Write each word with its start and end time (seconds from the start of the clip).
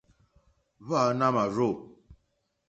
Hwáǃánáá 0.85 1.29
màrzô. 1.35 1.69